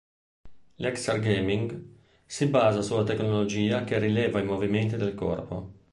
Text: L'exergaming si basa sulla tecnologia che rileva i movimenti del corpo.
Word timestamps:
L'exergaming 0.81 1.69
si 2.25 2.47
basa 2.47 2.81
sulla 2.81 3.03
tecnologia 3.03 3.83
che 3.83 3.99
rileva 3.99 4.39
i 4.39 4.43
movimenti 4.43 4.95
del 4.95 5.13
corpo. 5.13 5.73